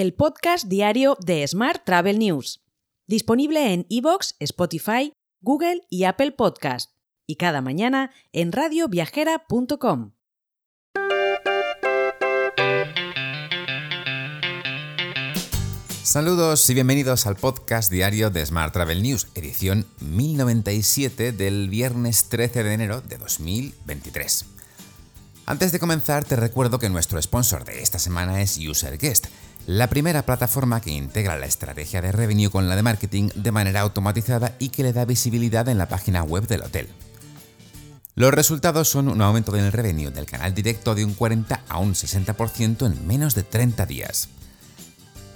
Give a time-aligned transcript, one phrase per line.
[0.00, 2.62] el podcast diario de Smart Travel News,
[3.06, 6.92] disponible en iVoox, Spotify, Google y Apple Podcast,
[7.26, 10.12] y cada mañana en radioviajera.com.
[16.02, 22.64] Saludos y bienvenidos al podcast diario de Smart Travel News, edición 1097 del viernes 13
[22.64, 24.46] de enero de 2023.
[25.44, 29.26] Antes de comenzar, te recuerdo que nuestro sponsor de esta semana es UserGuest,
[29.70, 33.82] la primera plataforma que integra la estrategia de revenue con la de marketing de manera
[33.82, 36.88] automatizada y que le da visibilidad en la página web del hotel.
[38.16, 41.94] Los resultados son un aumento del revenue del canal directo de un 40 a un
[41.94, 44.28] 60% en menos de 30 días.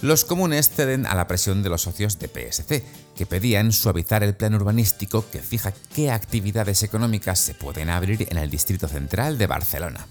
[0.00, 2.84] Los comunes ceden a la presión de los socios de PSC,
[3.16, 8.38] que pedían suavizar el plan urbanístico que fija qué actividades económicas se pueden abrir en
[8.38, 10.06] el Distrito Central de Barcelona.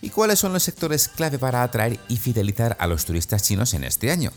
[0.00, 3.84] ¿Y cuáles son los sectores clave para atraer y fidelizar a los turistas chinos en
[3.84, 4.32] este año?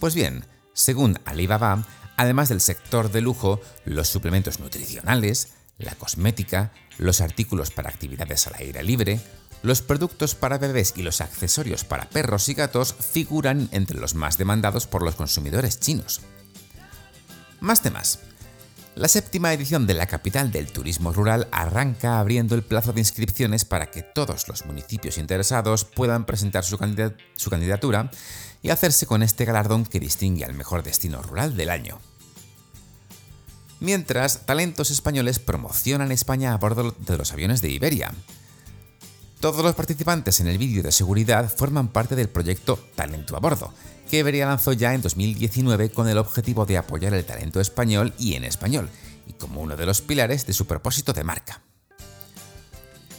[0.00, 1.86] Pues bien, según Alibaba,
[2.22, 8.54] además del sector de lujo, los suplementos nutricionales, la cosmética, los artículos para actividades al
[8.60, 9.20] aire libre,
[9.62, 14.38] los productos para bebés y los accesorios para perros y gatos figuran entre los más
[14.38, 16.20] demandados por los consumidores chinos.
[17.58, 18.20] Más temas.
[18.94, 23.64] La séptima edición de la capital del turismo rural arranca abriendo el plazo de inscripciones
[23.64, 26.78] para que todos los municipios interesados puedan presentar su,
[27.34, 28.10] su candidatura
[28.62, 32.00] y hacerse con este galardón que distingue al mejor destino rural del año.
[33.82, 38.12] Mientras, talentos españoles promocionan España a bordo de los aviones de Iberia.
[39.40, 43.74] Todos los participantes en el vídeo de seguridad forman parte del proyecto Talento a Bordo,
[44.08, 48.34] que Iberia lanzó ya en 2019 con el objetivo de apoyar el talento español y
[48.34, 48.88] en español,
[49.26, 51.60] y como uno de los pilares de su propósito de marca.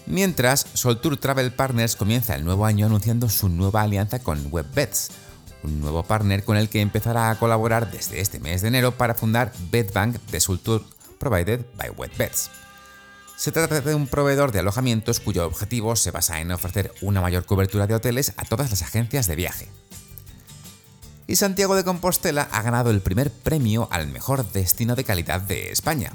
[0.06, 5.12] Mientras, Soltour Travel Partners comienza el nuevo año anunciando su nueva alianza con WebBets,
[5.64, 9.16] un nuevo partner con el que empezará a colaborar desde este mes de enero para
[9.16, 10.84] fundar BetBank de Soltour
[11.20, 12.50] Provided by WebBets.
[13.36, 17.46] Se trata de un proveedor de alojamientos cuyo objetivo se basa en ofrecer una mayor
[17.46, 19.68] cobertura de hoteles a todas las agencias de viaje.
[21.28, 25.72] Y Santiago de Compostela ha ganado el primer premio al mejor destino de calidad de
[25.72, 26.14] España.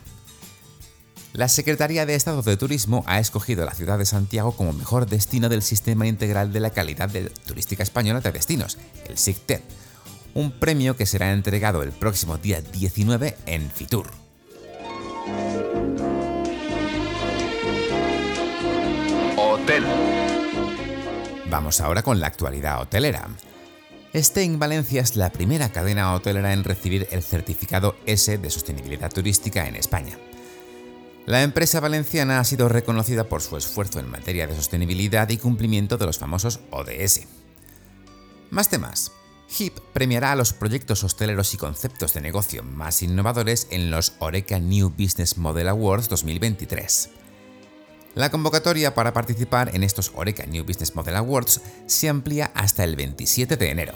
[1.39, 5.49] La Secretaría de Estado de Turismo ha escogido la ciudad de Santiago como mejor destino
[5.49, 8.77] del Sistema Integral de la Calidad de Turística Española de Destinos,
[9.09, 9.61] el SICTED,
[10.35, 14.11] un premio que será entregado el próximo día 19 en Fitur.
[19.37, 19.85] Hotel.
[21.49, 23.29] Vamos ahora con la actualidad hotelera.
[24.13, 29.69] Stein Valencia es la primera cadena hotelera en recibir el certificado S de sostenibilidad turística
[29.69, 30.19] en España.
[31.29, 35.99] La empresa valenciana ha sido reconocida por su esfuerzo en materia de sostenibilidad y cumplimiento
[35.99, 37.27] de los famosos ODS.
[38.49, 39.13] Más temas.
[39.51, 44.59] HIP premiará a los proyectos hosteleros y conceptos de negocio más innovadores en los Oreca
[44.59, 47.11] New Business Model Awards 2023.
[48.15, 52.97] La convocatoria para participar en estos Oreca New Business Model Awards se amplía hasta el
[52.97, 53.93] 27 de enero.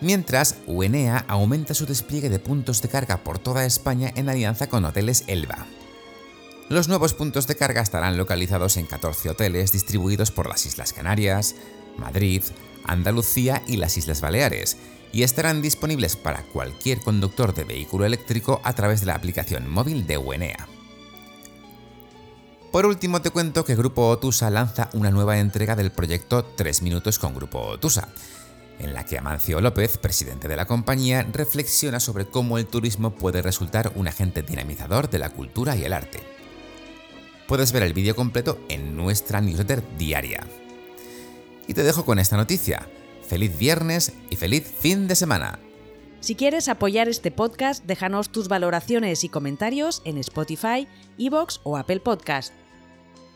[0.00, 4.84] Mientras, UNEA aumenta su despliegue de puntos de carga por toda España en alianza con
[4.84, 5.66] Hoteles Elba.
[6.68, 11.54] Los nuevos puntos de carga estarán localizados en 14 hoteles distribuidos por las Islas Canarias,
[11.96, 12.42] Madrid,
[12.84, 14.76] Andalucía y las Islas Baleares,
[15.10, 20.06] y estarán disponibles para cualquier conductor de vehículo eléctrico a través de la aplicación móvil
[20.06, 20.68] de UNEA.
[22.70, 27.18] Por último, te cuento que Grupo Otusa lanza una nueva entrega del proyecto 3 minutos
[27.18, 28.08] con Grupo Otusa,
[28.78, 33.40] en la que Amancio López, presidente de la compañía, reflexiona sobre cómo el turismo puede
[33.40, 36.37] resultar un agente dinamizador de la cultura y el arte.
[37.48, 40.46] Puedes ver el vídeo completo en nuestra newsletter diaria.
[41.66, 42.86] Y te dejo con esta noticia.
[43.26, 45.58] Feliz viernes y feliz fin de semana.
[46.20, 50.86] Si quieres apoyar este podcast, déjanos tus valoraciones y comentarios en Spotify,
[51.16, 52.52] Evox o Apple Podcast.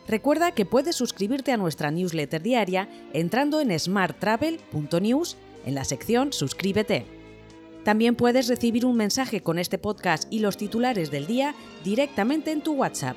[0.07, 7.07] Recuerda que puedes suscribirte a nuestra newsletter diaria entrando en smarttravel.news en la sección Suscríbete.
[7.83, 12.61] También puedes recibir un mensaje con este podcast y los titulares del día directamente en
[12.61, 13.17] tu WhatsApp.